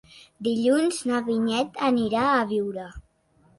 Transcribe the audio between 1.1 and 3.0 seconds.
na Vinyet anirà a Biure.